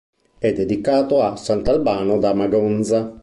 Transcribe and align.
È 0.39 0.51
dedicata 0.51 1.31
a 1.31 1.35
sant'Albano 1.35 2.17
da 2.17 2.33
Magonza. 2.33 3.19